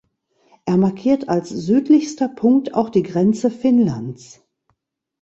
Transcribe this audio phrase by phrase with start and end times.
[0.65, 4.41] Er markiert als südlichster Punkt auch die Grenze Finnlands.